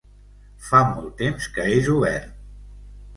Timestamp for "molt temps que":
0.93-1.65